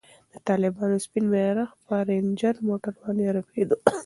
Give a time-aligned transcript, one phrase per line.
[0.33, 3.77] د طالبانو سپین بیرغ پر رنجر موټر باندې رپېده.